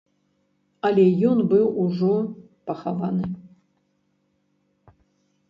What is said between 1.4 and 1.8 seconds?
быў